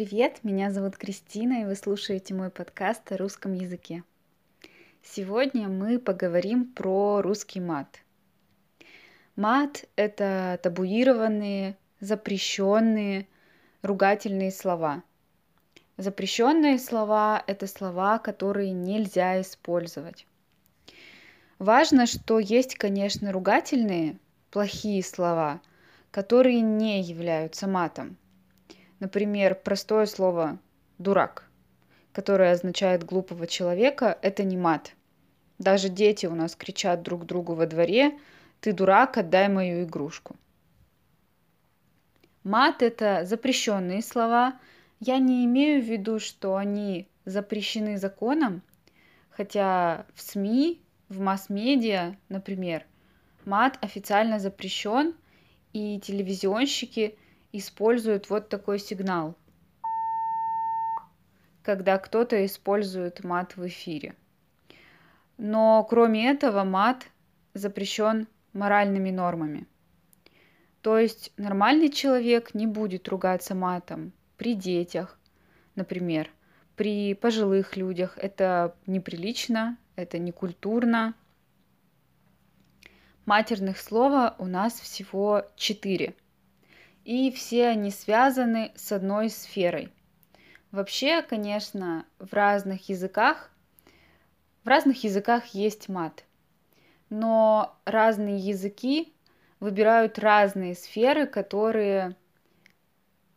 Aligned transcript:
привет! 0.00 0.38
Меня 0.44 0.70
зовут 0.70 0.96
Кристина, 0.96 1.60
и 1.60 1.64
вы 1.66 1.74
слушаете 1.74 2.32
мой 2.32 2.48
подкаст 2.48 3.12
о 3.12 3.18
русском 3.18 3.52
языке. 3.52 4.02
Сегодня 5.02 5.68
мы 5.68 5.98
поговорим 5.98 6.72
про 6.72 7.20
русский 7.20 7.60
мат. 7.60 8.00
Мат— 9.36 9.84
это 9.96 10.58
табуированные, 10.62 11.76
запрещенные, 12.00 13.28
ругательные 13.82 14.50
слова. 14.52 15.02
Запрещенные 15.98 16.78
слова— 16.78 17.44
это 17.46 17.66
слова, 17.66 18.18
которые 18.18 18.70
нельзя 18.70 19.38
использовать. 19.42 20.26
Важно, 21.58 22.06
что 22.06 22.38
есть, 22.38 22.74
конечно, 22.76 23.32
ругательные, 23.32 24.18
плохие 24.50 25.02
слова, 25.02 25.60
которые 26.10 26.62
не 26.62 27.02
являются 27.02 27.66
матом. 27.66 28.16
Например, 29.00 29.54
простое 29.54 30.04
слово 30.04 30.58
«дурак», 30.98 31.48
которое 32.12 32.52
означает 32.52 33.02
глупого 33.02 33.46
человека, 33.46 34.18
это 34.20 34.44
не 34.44 34.58
мат. 34.58 34.92
Даже 35.58 35.88
дети 35.88 36.26
у 36.26 36.34
нас 36.34 36.54
кричат 36.54 37.02
друг 37.02 37.24
другу 37.24 37.54
во 37.54 37.66
дворе 37.66 38.18
«ты 38.60 38.72
дурак, 38.72 39.16
отдай 39.16 39.48
мою 39.48 39.84
игрушку». 39.84 40.36
Мат– 42.44 42.82
это 42.82 43.24
запрещенные 43.24 44.02
слова. 44.02 44.58
Я 45.00 45.18
не 45.18 45.44
имею 45.46 45.82
в 45.82 45.86
виду, 45.86 46.18
что 46.18 46.56
они 46.56 47.08
запрещены 47.24 47.96
законом, 47.96 48.62
хотя 49.30 50.06
в 50.14 50.20
СМИ, 50.20 50.80
в 51.08 51.20
масс-медиа, 51.20 52.16
например, 52.28 52.86
мат 53.44 53.78
официально 53.80 54.38
запрещен, 54.38 55.14
и 55.72 56.00
телевизионщики 56.00 57.16
используют 57.52 58.30
вот 58.30 58.48
такой 58.48 58.78
сигнал, 58.78 59.34
когда 61.62 61.98
кто-то 61.98 62.44
использует 62.44 63.24
мат 63.24 63.56
в 63.56 63.66
эфире. 63.66 64.14
Но 65.36 65.84
кроме 65.84 66.30
этого 66.30 66.64
мат 66.64 67.06
запрещен 67.54 68.28
моральными 68.52 69.10
нормами. 69.10 69.66
То 70.82 70.98
есть 70.98 71.32
нормальный 71.36 71.90
человек 71.90 72.54
не 72.54 72.66
будет 72.66 73.08
ругаться 73.08 73.54
матом 73.54 74.12
при 74.36 74.54
детях, 74.54 75.18
например, 75.74 76.30
при 76.76 77.14
пожилых 77.14 77.76
людях. 77.76 78.16
Это 78.16 78.74
неприлично, 78.86 79.76
это 79.96 80.18
некультурно. 80.18 81.14
Матерных 83.26 83.78
слова 83.78 84.34
у 84.38 84.46
нас 84.46 84.80
всего 84.80 85.44
четыре. 85.56 86.14
И 87.04 87.30
все 87.30 87.68
они 87.68 87.90
связаны 87.90 88.72
с 88.76 88.92
одной 88.92 89.30
сферой. 89.30 89.90
Вообще, 90.70 91.22
конечно, 91.22 92.06
в 92.18 92.32
разных 92.32 92.88
языках, 92.88 93.50
в 94.62 94.68
разных 94.68 95.02
языках 95.02 95.46
есть 95.46 95.88
мат. 95.88 96.24
Но 97.08 97.76
разные 97.84 98.38
языки 98.38 99.12
выбирают 99.58 100.18
разные 100.18 100.74
сферы, 100.74 101.26
которые 101.26 102.14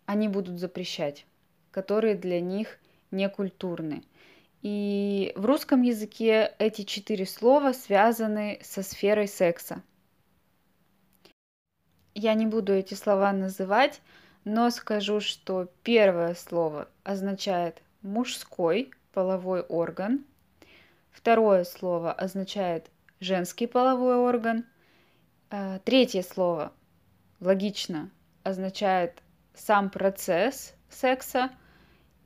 они 0.05 0.27
будут 0.27 0.59
запрещать, 0.59 1.25
которые 1.71 2.15
для 2.15 2.39
них 2.39 2.77
не 3.09 3.27
культурны. 3.29 4.03
И 4.61 5.33
в 5.35 5.45
русском 5.45 5.81
языке 5.81 6.53
эти 6.59 6.83
четыре 6.83 7.25
слова 7.25 7.73
связаны 7.73 8.59
со 8.61 8.83
сферой 8.83 9.27
секса. 9.27 9.81
Я 12.15 12.35
не 12.35 12.45
буду 12.45 12.73
эти 12.73 12.93
слова 12.93 13.33
называть, 13.33 13.99
но 14.45 14.69
скажу, 14.69 15.19
что 15.19 15.69
первое 15.83 16.35
слово 16.35 16.87
означает 17.03 17.81
мужской 18.03 18.91
половой 19.13 19.61
орган, 19.61 20.23
второе 21.11 21.63
слово 21.63 22.11
означает 22.11 22.91
женский 23.19 23.65
половой 23.65 24.15
орган, 24.15 24.65
а, 25.49 25.79
третье 25.79 26.21
слово, 26.21 26.71
логично, 27.39 28.11
означает 28.43 29.23
сам 29.55 29.89
процесс 29.89 30.75
секса, 30.89 31.49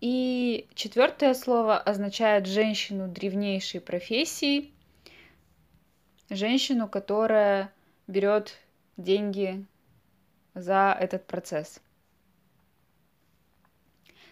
и 0.01 0.67
четвертое 0.75 1.33
слово 1.33 1.77
означает 1.77 2.45
женщину 2.45 3.07
древнейшей 3.07 3.79
профессии, 3.79 4.71
женщину, 6.29 6.89
которая 6.89 7.71
берет 8.07 8.57
деньги 8.97 9.65
за 10.57 10.95
этот 10.99 11.25
процесс. 11.25 11.81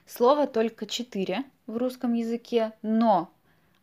Слово 0.06 0.48
только 0.48 0.86
четыре 0.86 1.44
в 1.68 1.78
русском 1.78 2.14
языке, 2.14 2.74
но 2.82 3.32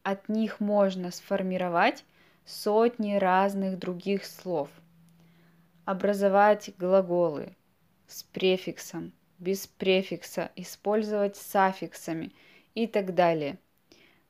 от 0.02 0.28
них 0.28 0.60
можно 0.60 1.10
сформировать 1.10 2.04
сотни 2.44 3.14
разных 3.14 3.78
других 3.78 4.24
слов– 4.24 4.68
образовать 5.84 6.70
глаголы 6.78 7.56
с 8.06 8.22
префиксом, 8.22 9.12
без 9.38 9.66
префикса, 9.66 10.50
использовать 10.54 11.36
с 11.36 11.40
и 12.74 12.86
так 12.86 13.14
далее. 13.14 13.58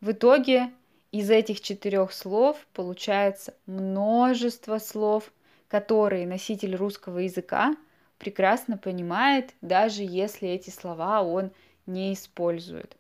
В 0.00 0.12
итоге 0.12 0.72
из 1.10 1.30
этих 1.30 1.60
четырех 1.60 2.12
слов 2.12 2.66
получается 2.72 3.54
множество 3.66 4.78
слов, 4.78 5.30
которые 5.68 6.26
носитель 6.26 6.74
русского 6.74 7.18
языка 7.18 7.76
прекрасно 8.22 8.78
понимает, 8.78 9.54
даже 9.60 10.02
если 10.02 10.48
эти 10.48 10.70
слова 10.70 11.22
он 11.22 11.50
не 11.84 12.14
использует. 12.14 12.96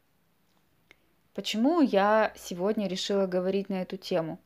Почему 1.34 1.80
я 1.80 2.32
сегодня 2.36 2.88
решила 2.88 3.26
говорить 3.26 3.70
на 3.70 3.80
эту 3.80 3.96
тему? 3.96 4.38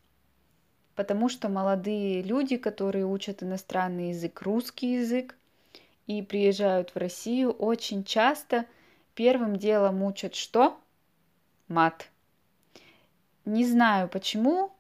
потому 0.97 1.28
что 1.28 1.48
молодые 1.48 2.22
люди, 2.22 2.56
которые 2.56 3.06
учат 3.06 3.42
иностранный 3.42 4.09
язык, 4.09 4.42
русский 4.42 4.94
язык, 4.94 5.36
и 6.06 6.22
приезжают 6.22 6.91
в 6.91 6.97
Россию, 6.97 7.53
очень 7.53 8.03
часто 8.03 8.65
первым 9.15 9.56
делом 9.56 10.03
учат 10.03 10.34
что? 10.34 10.81
Мат. 11.69 12.09
Не 13.44 13.66
знаю 13.66 14.09
почему, 14.09 14.72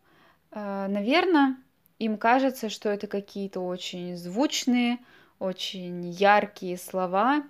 а, 0.50 0.88
наверное, 0.88 1.56
им 1.98 2.16
кажется, 2.16 2.70
что 2.70 2.88
это 2.88 3.06
какие-то 3.06 3.60
очень 3.60 4.16
звучные, 4.16 4.98
очень 5.38 6.08
яркие 6.10 6.78
слова, 6.78 7.44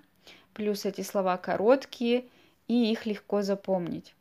плюс 0.54 0.84
эти 0.84 1.02
слова 1.02 1.36
короткие, 1.36 2.28
и 2.68 2.90
их 2.90 3.06
легко 3.06 3.42
запомнить. 3.42 4.14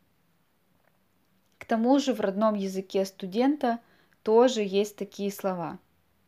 К 1.58 1.64
тому 1.64 1.98
же 1.98 2.14
в 2.14 2.20
родном 2.20 2.54
языке 2.54 3.04
студента– 3.04 3.80
тоже 4.26 4.62
есть 4.62 4.96
такие 4.96 5.30
слова. 5.30 5.78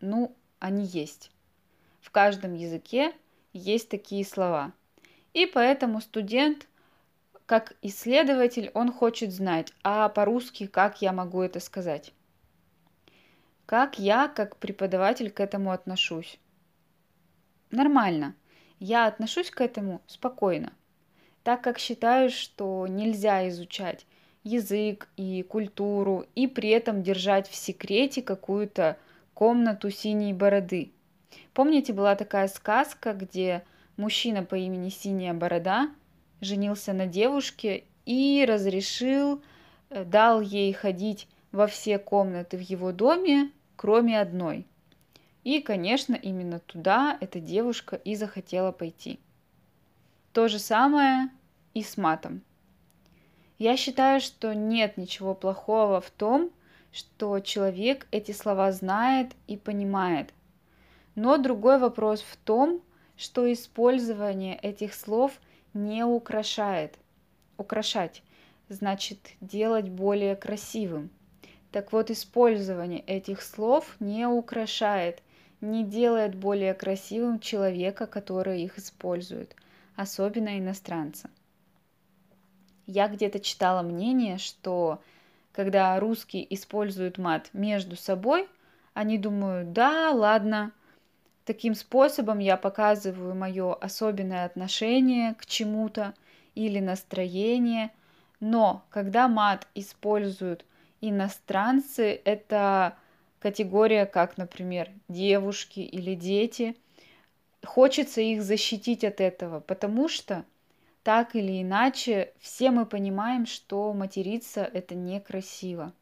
Ну, 0.01 0.33
они 0.61 0.85
есть. 0.85 1.33
В 2.01 2.13
каждом 2.13 2.55
языке 2.55 3.13
есть 3.53 3.89
такие 3.89 4.25
слова. 4.25 4.73
И 5.35 5.47
поэтому 5.47 6.01
студент, 6.01 6.69
как 7.45 7.75
исследователь, 7.83 8.71
он 8.73 8.93
хочет 8.93 9.33
знать, 9.33 9.73
а 9.83 10.09
по-русски 10.11 10.69
как 10.69 11.03
я 11.03 11.13
могу 11.13 11.43
это 11.43 11.59
сказать? 11.59 12.13
Как 13.67 13.99
я, 13.99 14.29
как 14.29 14.59
преподаватель, 14.59 15.33
к 15.33 15.41
этому 15.41 15.73
отношусь? 15.73 16.39
Нормально. 17.71 18.35
Я 18.79 19.07
отношусь 19.07 19.51
к 19.51 19.61
этому 19.61 20.01
спокойно, 20.07 20.73
так 21.43 21.63
как 21.63 21.79
считаю, 21.79 22.31
что 22.31 22.87
нельзя 22.87 23.49
изучать 23.49 24.07
язык 24.45 25.09
и 25.17 25.43
культуру, 25.43 26.27
и 26.35 26.47
при 26.47 26.71
этом 26.71 27.03
держать 27.03 27.49
в 27.49 27.55
секрете 27.55 28.23
какую-то 28.23 28.97
комнату 29.35 29.91
синей 29.91 30.33
бороды. 30.33 30.93
Помните, 31.53 31.93
была 31.93 32.15
такая 32.15 32.49
сказка, 32.49 33.13
где 33.13 33.65
мужчина 33.97 34.45
по 34.45 34.55
имени 34.55 34.89
Синяя 34.89 35.35
Борода 35.35 35.91
женился 36.41 36.93
на 36.93 37.07
девушке 37.07 37.85
и 38.07 38.45
разрешил, 38.49 39.43
э, 39.91 40.05
дал 40.05 40.41
ей 40.41 40.73
ходить 40.73 41.29
во 41.53 41.67
все 41.67 41.99
комнаты 41.99 42.57
в 42.57 42.61
его 42.61 42.93
доме, 42.93 43.51
кроме 43.77 44.21
одной. 44.21 44.67
И, 45.49 45.63
конечно, 45.63 46.15
именно 46.15 46.59
туда 46.59 47.17
эта 47.23 47.41
девушка 47.41 47.97
и 47.97 48.17
захотела 48.17 48.71
пойти. 48.71 49.19
То 50.35 50.47
же 50.47 50.59
самое 50.59 51.31
и 51.73 51.83
с 51.83 51.97
матом. 51.97 52.43
Я 53.59 53.79
считаю, 53.79 54.21
что 54.21 54.55
нет 54.55 54.99
ничего 54.99 55.35
плохого 55.35 56.03
в 56.03 56.11
том, 56.11 56.51
что 56.93 57.41
человек 57.41 58.07
эти 58.11 58.33
слова 58.33 58.71
знает 58.73 59.33
и 59.47 59.57
понимает. 59.57 60.35
Но 61.15 61.39
другой 61.39 61.79
вопрос 61.79 62.21
в 62.21 62.37
том, 62.37 62.83
что 63.17 63.51
использование 63.51 64.55
этих 64.59 64.93
слов 64.93 65.33
не 65.73 66.05
украшает. 66.05 66.99
Украшать 67.57 68.23
значит 68.69 69.19
делать 69.41 69.89
более 69.89 70.37
красивым. 70.37 71.09
Так 71.73 71.91
вот, 71.95 72.11
использование 72.11 73.01
этих 73.01 73.41
слов 73.41 73.97
не 73.99 74.29
украшает, 74.29 75.23
не 75.61 75.85
делает 75.85 76.35
более 76.35 76.75
красивым 76.75 77.41
человека, 77.41 78.07
который 78.07 78.63
их 78.63 78.79
использует, 78.79 79.55
особенно 79.97 80.59
иностранца. 80.59 81.31
Я 82.87 83.09
где-то 83.09 83.41
читала 83.41 83.83
мнение, 83.83 84.39
что 84.39 85.01
когда 85.53 85.99
русские 85.99 86.55
используют 86.55 87.19
мат 87.19 87.51
между 87.53 87.97
собой, 87.97 88.49
они 88.95 89.19
думают, 89.19 89.73
да, 89.73 90.11
ладно, 90.11 90.73
таким 91.45 91.75
способом 91.75 92.39
я 92.39 92.57
показываю 92.57 93.35
мое 93.35 93.75
особенное 93.75 94.45
отношение 94.45 95.35
к 95.35 95.47
чему-то 95.47 96.15
или 96.55 96.81
настроение. 96.81 97.91
Но 98.41 98.85
когда 98.91 99.29
мат 99.29 99.67
используют 99.75 100.65
иностранцы, 101.01 102.21
это 102.25 102.97
категория, 103.41 104.07
как, 104.07 104.37
например, 104.39 104.91
девушки 105.09 105.81
или 105.81 106.15
дети. 106.15 106.77
Хочется 107.65 108.21
их 108.21 108.43
защитить 108.43 109.05
от 109.05 109.21
этого, 109.21 109.61
потому 109.61 110.09
что 110.09 110.45
так 111.03 111.35
или 111.35 111.63
иначе 111.63 112.33
все 112.39 112.71
мы 112.71 112.87
понимаем, 112.87 113.47
что 113.47 113.93
материться 113.93 114.63
это 114.63 114.95
некрасиво. 114.95 115.93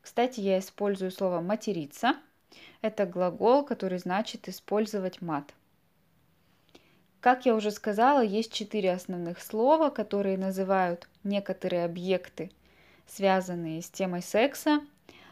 Кстати, 0.00 0.40
я 0.40 0.58
использую 0.58 1.10
слово 1.10 1.40
материться. 1.40 2.14
Это 2.80 3.06
глагол, 3.06 3.64
который 3.64 3.98
значит 3.98 4.48
использовать 4.48 5.20
мат. 5.20 5.52
Как 7.20 7.44
я 7.44 7.54
уже 7.54 7.70
сказала, 7.70 8.24
есть 8.24 8.52
четыре 8.52 8.92
основных 8.92 9.42
слова, 9.42 9.90
которые 9.90 10.38
называют 10.38 11.06
некоторые 11.22 11.84
объекты, 11.84 12.50
связанные 13.06 13.82
с 13.82 13.90
темой 13.90 14.22
секса, 14.22 14.80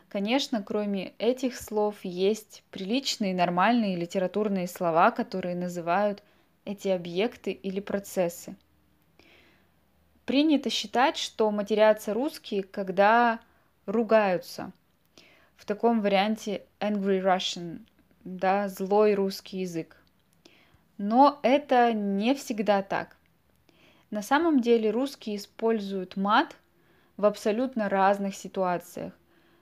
Конечно, 0.09 0.63
кроме 0.63 1.13
этих 1.19 1.55
слов 1.57 1.97
есть 2.03 2.63
приличные, 2.71 3.35
нормальные 3.35 3.97
литературные 3.97 4.67
слова, 4.67 5.11
которые 5.11 5.55
называют 5.55 6.23
эти 6.65 6.89
объекты 6.89 7.53
или 7.53 7.81
процессы. 7.81 8.57
Принято 10.25 10.71
считать, 10.71 11.19
что 11.19 11.51
матерятся 11.51 12.15
русские, 12.15 12.63
когда 12.63 13.41
ругаются. 13.85 14.73
В 15.57 15.67
таком 15.67 16.01
варианте 16.01 16.63
angry 16.81 17.23
Russian, 17.23 17.81
да, 18.25 18.69
злой 18.69 19.15
русский 19.15 19.59
язык. 19.59 19.97
Но 20.97 21.39
это 21.43 21.93
не 21.93 22.35
всегда 22.35 22.83
так. 22.83 23.17
На 24.11 24.23
самом 24.23 24.61
деле 24.61 24.91
русские 24.91 25.37
используют 25.37 26.17
мат 26.17 26.57
в 27.19 27.27
абсолютно 27.27 27.91
разных 27.91 28.35
ситуациях 28.35 29.18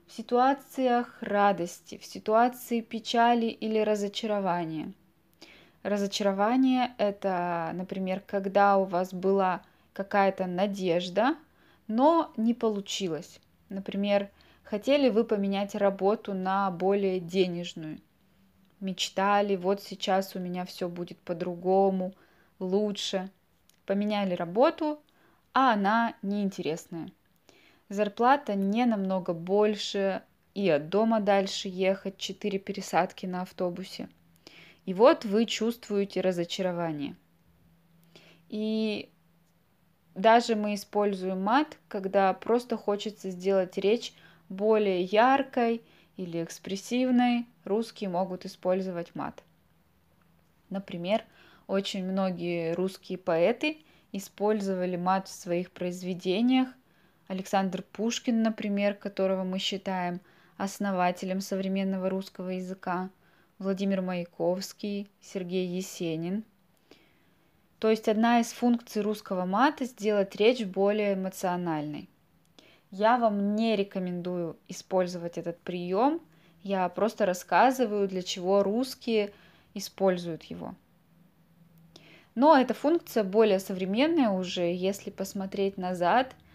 в 0.07 0.13
ситуациях 0.13 1.19
радости, 1.21 1.99
в 1.99 2.05
ситуации 2.05 2.81
печали 2.81 3.47
или 3.47 3.79
разочарования. 3.81 4.93
Разочарование– 5.83 6.95
это, 6.99 7.71
например, 7.75 8.23
когда 8.27 8.77
у 8.77 8.85
вас 8.85 9.13
была 9.13 9.63
какая-то 9.93 10.47
надежда, 10.47 11.37
но 11.89 12.33
не 12.37 12.55
получилось. 12.55 13.41
Например, 13.69 14.31
хотели 14.63 15.09
вы 15.09 15.25
поменять 15.25 15.75
работу 15.75 16.35
на 16.35 16.71
более 16.71 17.21
денежную. 17.21 18.01
Мечтали, 18.81 19.57
вот 19.57 19.83
сейчас 19.83 20.37
у 20.37 20.39
меня 20.39 20.65
все 20.65 20.89
будет 20.89 21.19
по-другому, 21.19 22.15
лучше. 22.59 23.31
Поменяли 23.87 24.35
работу, 24.35 25.01
а 25.53 25.73
она 25.73 26.15
неинтересная 26.23 27.11
зарплата 27.89 28.55
не 28.55 28.85
намного 28.87 29.33
больше, 29.33 30.23
и 30.55 30.69
от 30.71 30.89
дома 30.89 31.21
дальше 31.21 31.69
ехать 31.69 32.17
4 32.17 32.59
пересадки 32.59 33.27
на 33.27 33.43
автобусе. 33.43 34.09
И 34.85 34.95
вот 34.95 35.25
вы 35.25 35.45
чувствуете 35.45 36.21
разочарование. 36.21 37.17
И 38.49 39.11
даже 40.15 40.55
мы 40.55 40.75
используем 40.75 41.43
мат, 41.43 41.77
когда 41.89 42.33
просто 42.33 42.77
хочется 42.77 43.31
сделать 43.31 43.77
речь 43.77 44.15
более 44.49 45.03
яркой 45.03 45.83
или 46.17 46.43
экспрессивной, 46.43 47.47
русские 47.65 48.09
могут 48.09 48.47
использовать 48.47 49.15
мат. 49.15 49.43
Например, 50.71 51.23
очень 51.67 52.05
многие 52.05 52.73
русские 52.73 53.19
поэты 53.19 53.79
использовали 54.13 54.97
мат 54.97 55.29
в 55.29 55.33
своих 55.33 55.71
произведениях– 55.71 56.69
Александр 57.29 57.83
Пушкин, 57.83 58.43
например, 58.43 58.95
которого 58.95 59.43
мы 59.43 59.59
считаем 59.59 60.21
основателем 60.57 61.41
современного 61.41 62.09
русского 62.09 62.51
языка, 62.51 63.11
Владимир 63.59 64.01
Маяковский, 64.01 65.09
Сергей 65.21 65.67
Есенин. 65.67 66.45
То 67.81 67.91
есть 67.91 68.09
одна 68.09 68.41
из 68.41 68.53
функций 68.53 69.03
русского 69.03 69.45
мата– 69.45 69.85
сделать 69.87 70.37
речь 70.37 70.65
более 70.65 71.15
эмоциональной. 71.15 72.09
Я 72.91 73.19
вам 73.19 73.57
не 73.57 73.75
рекомендую 73.75 74.57
использовать 74.69 75.37
этот 75.37 75.59
прием, 75.61 76.21
я 76.63 76.89
просто 76.89 77.27
рассказываю, 77.27 78.09
для 78.09 78.23
чего 78.23 78.63
русские 78.63 79.33
используют 79.75 80.45
его. 80.45 80.75
Но 82.35 82.57
эта 82.57 82.73
функция 82.73 83.25
более 83.25 83.59
современная 83.59 84.31
уже, 84.31 84.73
если 84.73 85.11
посмотреть 85.11 85.77
назад– 85.77 86.37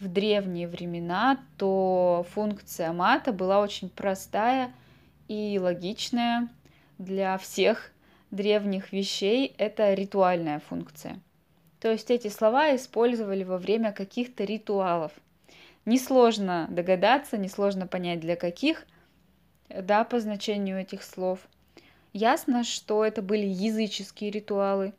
в 0.00 0.08
древние 0.08 0.68
времена, 0.68 1.40
то 1.56 2.24
функция 2.30 2.92
мата 2.92 3.32
была 3.32 3.60
очень 3.60 3.88
простая 3.88 4.72
и 5.26 5.58
логичная 5.60 6.48
для 6.98 7.36
всех 7.38 7.90
древних 8.30 8.92
вещей. 8.92 9.54
Это 9.58 9.94
ритуальная 9.94 10.60
функция. 10.60 11.20
То 11.80 11.90
есть 11.90 12.10
эти 12.10 12.28
слова 12.28 12.74
использовали 12.74 13.44
во 13.44 13.58
время 13.58 13.92
каких-то 13.92 14.44
ритуалов. 14.44 15.12
Несложно 15.84 16.66
догадаться, 16.70 17.38
несложно 17.38 17.86
понять 17.86 18.20
для 18.20 18.36
каких, 18.36 18.86
да, 19.68 20.04
по 20.04 20.20
значению 20.20 20.80
этих 20.80 21.02
слов. 21.02 21.40
Ясно, 22.12 22.64
что 22.64 23.04
это 23.04 23.22
были 23.22 23.46
языческие 23.46 24.30
ритуалы. 24.30 24.92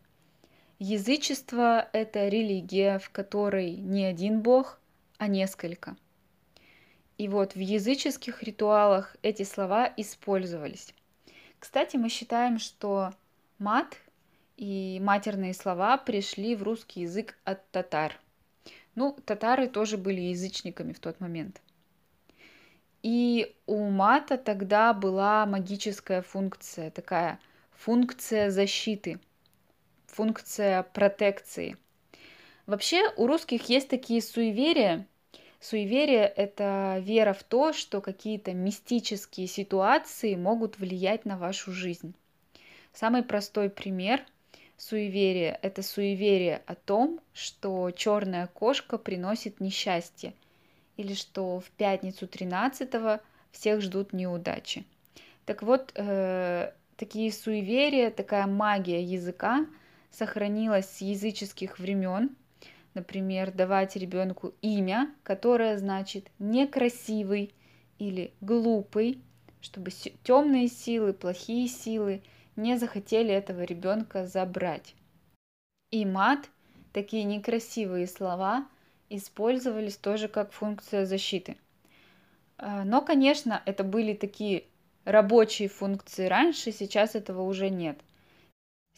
Язычество– 0.79 1.89
это 1.93 2.27
религия, 2.29 2.99
в 2.99 3.09
которой 3.09 3.71
не 3.71 4.05
один 4.05 4.41
бог, 4.41 4.79
а 5.19 5.27
несколько. 5.27 5.95
И 7.19 7.27
вот 7.27 7.54
в 7.54 7.60
языческих 7.60 8.42
ритуалах 8.42 9.16
эти 9.21 9.44
слова 9.44 9.94
использовались. 9.98 10.95
Кстати, 11.59 11.97
мы 11.97 12.07
считаем, 12.09 12.57
что 12.57 13.14
мат 13.59 13.97
и 14.56 14.99
матерные 15.04 15.54
слова 15.54 15.97
пришли 15.97 16.56
в 16.56 16.64
русский 16.64 17.02
язык 17.02 17.38
от 17.44 17.69
татар. 17.71 18.18
Ну, 18.95 19.16
татары 19.26 19.68
тоже 19.68 19.97
были 19.97 20.21
язычниками 20.21 20.94
в 20.94 20.99
тот 20.99 21.19
момент. 21.19 21.61
И 23.04 23.56
у 23.66 23.90
мата 23.90 24.38
тогда 24.38 24.94
была 24.94 25.45
магическая 25.45 26.21
функция, 26.21 26.92
такая 26.92 27.40
функция 27.71 28.49
защиты, 28.49 29.19
функция 30.07 30.83
протекции– 30.83 31.76
Вообще 32.69 33.11
у 33.18 33.26
русских 33.26 33.68
есть 33.68 33.90
такие 33.90 34.21
суеверия. 34.21 35.07
Суеверие– 35.59 36.28
это 36.35 37.02
вера 37.02 37.33
в 37.33 37.42
то, 37.42 37.73
что 37.73 37.99
какие-то 37.99 38.54
мистические 38.54 39.47
ситуации 39.47 40.35
могут 40.35 40.78
влиять 40.78 41.26
на 41.26 41.35
вашу 41.35 41.71
жизнь. 41.71 42.14
Самый 42.94 43.23
простой 43.23 43.71
пример 43.71 44.23
суеверия– 44.78 45.57
это 45.64 45.81
суеверие 45.81 46.61
о 46.68 46.76
том, 46.76 47.21
что 47.33 47.90
черная 47.90 48.45
кошка 48.45 48.99
приносит 48.99 49.59
несчастье, 49.59 50.35
или 50.95 51.16
что 51.16 51.59
в 51.61 51.71
пятницу 51.71 52.28
13 52.28 53.19
всех 53.52 53.81
ждут 53.81 54.14
неудачи. 54.14 54.85
Так 55.45 55.64
вот, 55.64 55.92
э, 55.95 56.71
такие 56.97 57.31
суеверия, 57.31 58.11
такая 58.11 58.45
магия 58.45 59.02
языка 59.02 59.66
сохранилась 60.11 60.85
с 60.88 61.02
языческих 61.02 61.80
времен– 61.80 62.30
Например, 62.93 63.51
давать 63.51 63.95
ребенку 63.95 64.53
имя, 64.61 65.13
которое 65.23 65.77
значит 65.77 66.29
некрасивый 66.39 67.53
или 67.99 68.33
глупый, 68.41 69.21
чтобы 69.61 69.91
темные 70.23 70.67
силы, 70.67 71.13
плохие 71.13 71.67
силы 71.67 72.21
не 72.55 72.77
захотели 72.77 73.31
этого 73.31 73.63
ребенка 73.63 74.25
забрать. 74.25 74.95
И 75.91 76.05
мат, 76.05 76.49
такие 76.93 77.23
некрасивые 77.23 78.07
слова, 78.07 78.67
использовались 79.09 79.97
тоже 79.97 80.27
как 80.27 80.51
функция 80.51 81.05
защиты. 81.05 81.57
А, 82.57 82.83
но, 82.83 83.01
конечно, 83.01 83.61
это 83.65 83.83
были 83.83 84.13
такие 84.13 84.65
рабочие 85.05 85.67
функции 85.67 86.27
раньше, 86.27 86.71
сейчас 86.71 87.15
этого 87.15 87.41
уже 87.41 87.69
нет. 87.69 87.99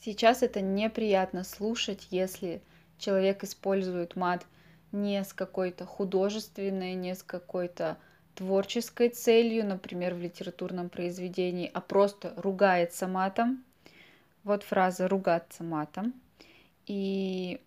Сейчас 0.01 0.41
это 0.41 0.62
неприятно 0.62 1.43
слушать, 1.43 2.07
если 2.10 2.62
человек 3.01 3.43
использует 3.43 4.15
мат 4.15 4.46
не 4.91 5.24
с 5.24 5.34
какой-то 5.34 5.86
художественной, 5.86 6.93
не 6.93 7.15
с 7.15 7.24
какой-то 7.24 7.98
творческой 8.36 9.10
целью, 9.10 9.65
например, 9.65 10.13
в 10.13 10.22
литературном 10.22 10.89
произведении, 10.89 11.70
а 11.74 11.81
просто 11.81 12.34
ругается 12.38 13.08
матом. 13.08 13.63
Вот 14.43 14.63
фраза 14.63 15.08
«ругаться 15.08 15.63
матом». 15.63 16.13
И 16.88 17.62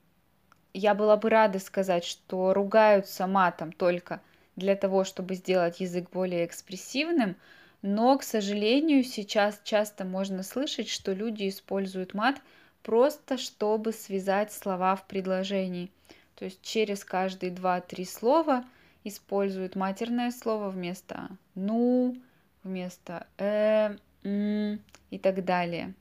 я 0.73 0.95
была 0.95 1.17
бы 1.17 1.31
рада 1.31 1.59
сказать, 1.59 2.05
что 2.05 2.53
ругаются 2.53 3.27
матом 3.27 3.73
только 3.73 4.21
для 4.57 4.75
того, 4.75 5.05
чтобы 5.05 5.35
сделать 5.35 5.81
язык 5.81 6.11
более 6.11 6.47
экспрессивным, 6.47 7.37
но, 7.83 8.17
к 8.19 8.23
сожалению, 8.23 9.05
сейчас 9.05 9.61
часто 9.63 10.05
можно 10.05 10.43
слышать, 10.43 10.89
что 10.89 11.13
люди 11.13 11.49
используют 11.49 12.15
мат 12.15 12.41
просто 12.85 13.39
чтобы 13.39 13.93
связать 13.93 14.53
слова 14.53 14.95
в 14.95 15.07
предложении. 15.07 15.91
То 16.37 16.45
есть 16.45 16.63
через 16.63 17.05
каждые 17.05 17.51
два-три 17.51 18.05
слова 18.05 18.65
используют 19.03 19.75
матерное 19.75 20.31
слово 20.31 20.69
вместо 20.69 21.31
ну, 21.55 22.17
вместо 22.63 23.27
э, 23.39 23.97
м 24.23 24.81
и 25.11 25.19
так 25.19 25.45
далее. 25.45 25.95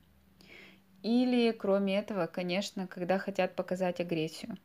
Или, 1.02 1.52
кроме 1.52 1.98
этого, 1.98 2.28
конечно, 2.28 2.88
когда 2.88 3.18
хотят 3.18 3.56
показать 3.56 4.00
агрессию. 4.00 4.58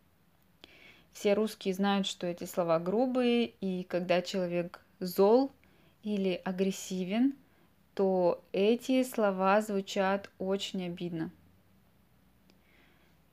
Все 1.12 1.34
русские 1.34 1.74
знают, 1.74 2.06
что 2.06 2.26
эти 2.26 2.44
слова 2.44 2.78
грубые, 2.78 3.46
и 3.60 3.82
когда 3.84 4.22
человек 4.22 4.80
зол 5.00 5.50
или 6.02 6.40
агрессивен, 6.44 7.34
то 7.94 8.44
эти 8.52 9.02
слова 9.02 9.60
звучат 9.60 10.30
очень 10.38 10.86
обидно. 10.86 11.32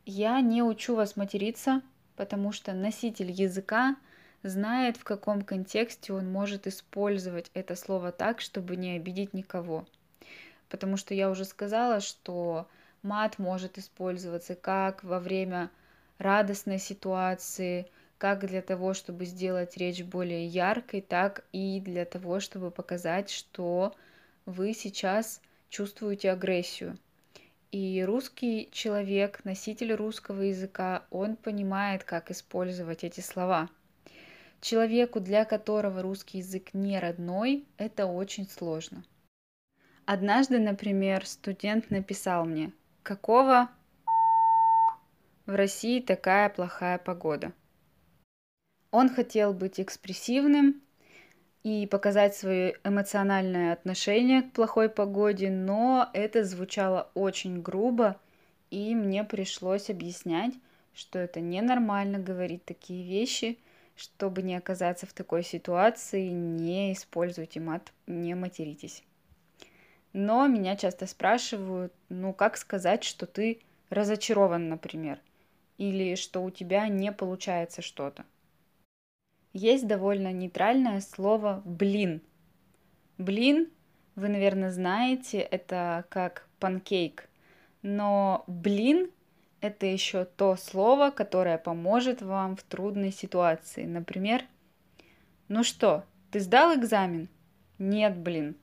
Я 0.08 0.40
не 0.42 0.62
учу 0.62 0.96
вас 0.96 1.16
материться, 1.16 1.82
потому 2.16 2.52
что 2.52 2.74
носитель 2.74 3.32
языка 3.32 3.96
знает, 4.44 4.98
в 4.98 5.04
каком 5.04 5.42
контексте 5.42 6.14
он 6.14 6.32
может 6.32 6.68
использовать 6.68 7.50
это 7.56 7.76
слово 7.76 8.12
так, 8.12 8.40
чтобы 8.40 8.76
не 8.76 8.98
обидеть 8.98 9.34
никого. 9.34 9.88
Потому 10.70 10.98
что 10.98 11.16
я 11.16 11.32
уже 11.32 11.44
сказала, 11.44 12.02
что 12.02 12.68
мат 13.02 13.40
может 13.40 13.80
использоваться 13.80 14.54
как 14.54 15.04
во 15.04 15.20
время 15.20 15.72
радостной 16.20 16.78
ситуации, 16.78 17.88
как 18.20 18.46
для 18.46 18.62
того, 18.62 18.94
чтобы 18.94 19.26
сделать 19.26 19.76
речь 19.76 20.04
более 20.04 20.46
яркой, 20.46 21.02
так 21.02 21.46
и 21.52 21.80
для 21.80 22.06
того, 22.06 22.40
чтобы 22.40 22.70
показать, 22.70 23.32
что 23.32 23.96
вы 24.46 24.74
сейчас 24.74 25.42
чувствуете 25.70 26.32
агрессию. 26.32 27.00
И 27.76 28.02
русский 28.06 28.70
человек, 28.72 29.44
носитель 29.44 29.92
русского 29.96 30.44
языка, 30.44 31.04
он 31.10 31.36
понимает, 31.36 32.06
как 32.06 32.32
использовать 32.32 33.04
эти 33.04 33.20
слова. 33.20 33.70
Человеку, 34.62 35.20
для 35.20 35.44
которого 35.44 36.02
русский 36.02 36.38
язык 36.38 36.74
не 36.74 36.98
родной, 36.98 37.66
это 37.76 38.06
очень 38.06 38.48
сложно. 38.48 39.04
Однажды, 40.06 40.58
например, 40.58 41.26
студент 41.26 41.92
написал 41.92 42.46
мне, 42.46 42.72
какого 43.04 43.70
в 45.46 45.54
России 45.54 46.00
такая 46.00 46.48
плохая 46.48 46.98
погода. 46.98 47.52
Он 48.90 49.10
хотел 49.10 49.54
быть 49.54 49.82
экспрессивным 49.82 50.82
и 51.66 51.88
показать 51.88 52.36
свое 52.36 52.78
эмоциональное 52.84 53.74
отношение 53.74 54.44
к 54.44 54.52
плохой 54.52 54.88
погоде, 54.88 55.50
но 55.50 56.08
это 56.14 56.44
звучало 56.44 57.10
очень 57.16 57.64
грубо, 57.64 58.18
и 58.70 58.94
мне 58.94 59.24
пришлось 59.24 59.90
объяснять, 59.90 60.54
что 60.94 61.18
это 61.18 61.40
ненормально 61.40 62.20
говорить 62.20 62.64
такие 62.66 63.04
вещи, 63.04 63.58
чтобы 63.96 64.44
не 64.44 64.56
оказаться 64.56 65.08
в 65.08 65.14
такой 65.14 65.44
ситуации, 65.44 66.28
не 66.28 66.94
используйте 66.94 67.60
мат, 67.60 67.92
не 68.06 68.36
материтесь. 68.36 69.02
Но 70.14 70.46
меня 70.46 70.76
часто 70.76 71.08
спрашивают, 71.08 71.92
ну 72.10 72.32
как 72.32 72.58
сказать, 72.58 73.04
что 73.04 73.26
ты 73.26 73.60
разочарован, 73.90 74.70
например 74.70 75.20
или 75.80 76.14
что 76.14 76.44
у 76.44 76.52
тебя 76.52 76.88
не 76.88 77.12
получается 77.12 77.82
что-то. 77.82 78.24
Есть 79.56 79.88
довольно 79.88 80.34
нейтральное 80.34 81.00
слово 81.00 81.62
«блин». 81.64 82.22
Блин, 83.18 83.70
вы, 84.18 84.28
наверное, 84.28 84.70
знаете, 84.70 85.40
это 85.40 86.04
как 86.10 86.50
панкейк, 86.60 87.30
но 87.82 88.44
блин– 88.48 89.10
это 89.62 89.86
еще 89.86 90.26
то 90.26 90.58
слово, 90.58 91.10
которое 91.10 91.58
поможет 91.58 92.22
вам 92.22 92.58
в 92.58 92.64
трудной 92.64 93.14
ситуации. 93.14 93.86
Например, 93.86 94.44
ну 95.48 95.64
что, 95.64 96.04
ты 96.32 96.42
сдал 96.42 96.76
экзамен? 96.76 97.30
Нет, 97.80 98.18
блин. 98.18 98.58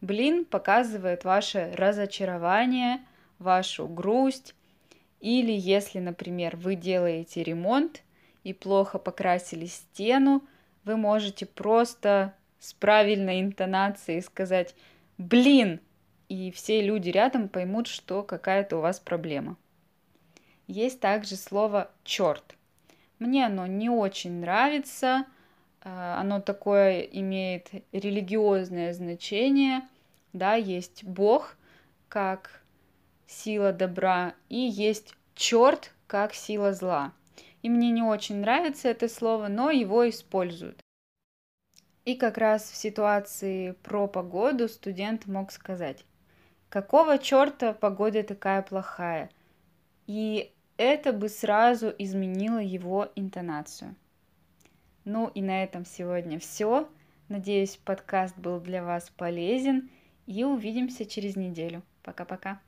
Блин 0.00 0.44
показывает 0.44 1.24
ваше 1.24 1.72
разочарование, 1.74 3.00
вашу 3.40 3.88
грусть, 3.88 4.54
или 5.18 5.50
если, 5.50 5.98
например, 5.98 6.56
вы 6.56 6.76
делаете 6.76 7.42
ремонт 7.42 8.04
и 8.44 8.52
плохо 8.52 8.98
покрасили 8.98 9.66
стену, 9.66 10.44
вы 10.84 10.96
можете 10.96 11.46
просто 11.46 12.34
с 12.60 12.72
правильной 12.74 13.40
интонацией 13.40 14.22
сказать 14.22 14.74
«блин», 15.18 15.80
и 16.28 16.50
все 16.50 16.80
люди 16.80 17.10
рядом 17.10 17.48
поймут, 17.48 17.86
что 17.86 18.22
какая-то 18.22 18.78
у 18.78 18.80
вас 18.80 19.00
проблема. 19.00 19.56
Есть 20.66 21.00
также 21.00 21.36
слово 21.36 21.90
«черт». 22.04 22.54
Мне 23.18 23.46
оно 23.46 23.66
не 23.66 23.88
очень 23.90 24.40
нравится, 24.40 25.26
а, 25.82 26.20
оно 26.20 26.40
такое 26.40 27.00
имеет 27.00 27.70
религиозное 27.92 28.92
значение, 28.92 29.82
да, 30.32 30.54
есть 30.54 31.04
Бог 31.04 31.56
как 32.08 32.62
сила 33.26 33.72
добра, 33.72 34.34
и 34.48 34.58
есть 34.58 35.14
черт 35.34 35.92
как 36.06 36.34
сила 36.34 36.72
зла. 36.72 37.12
И 37.64 37.70
мне 37.70 37.90
не 37.90 38.02
очень 38.02 38.40
нравится 38.40 38.88
это 38.88 39.08
слово, 39.08 39.48
но 39.48 39.70
его 39.70 40.06
используют. 40.06 40.78
И 42.04 42.14
как 42.14 42.36
раз 42.36 42.70
в 42.70 42.76
ситуации 42.76 43.72
про 43.82 44.06
погоду 44.06 44.68
студент 44.68 45.24
мог 45.24 45.50
сказать, 45.50 46.04
какого 46.68 47.16
черта 47.16 47.72
погода 47.72 48.22
такая 48.22 48.60
плохая? 48.60 49.30
И 50.06 50.52
это 50.76 51.14
бы 51.14 51.30
сразу 51.30 51.90
изменило 51.98 52.58
его 52.58 53.10
интонацию. 53.16 53.94
Ну 55.06 55.28
и 55.28 55.40
на 55.40 55.64
этом 55.64 55.86
сегодня 55.86 56.38
все. 56.38 56.86
Надеюсь, 57.30 57.78
подкаст 57.78 58.36
был 58.36 58.60
для 58.60 58.84
вас 58.84 59.08
полезен. 59.16 59.88
И 60.26 60.44
увидимся 60.44 61.06
через 61.06 61.34
неделю. 61.34 61.82
Пока-пока. 62.02 62.60